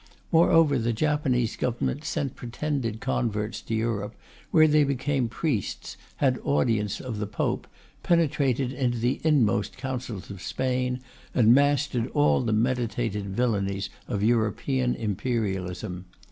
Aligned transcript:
Moreover 0.31 0.79
the 0.79 0.93
Japanese 0.93 1.55
Government 1.55 2.03
sent 2.05 2.35
pretended 2.35 3.01
converts 3.01 3.61
to 3.61 3.75
Europe, 3.75 4.15
where 4.49 4.67
they 4.67 4.83
became 4.83 5.29
priests, 5.29 5.95
had 6.15 6.39
audience 6.43 6.99
of 6.99 7.19
the 7.19 7.27
Pope, 7.27 7.67
penetrated 8.01 8.73
into 8.73 8.97
the 8.97 9.21
inmost 9.23 9.77
councils 9.77 10.31
of 10.31 10.41
Spain, 10.41 11.01
and 11.35 11.53
mastered 11.53 12.07
all 12.15 12.41
the 12.41 12.51
meditated 12.51 13.27
villainies 13.27 13.91
of 14.07 14.23
European 14.23 14.95
Imperialism. 14.95 16.05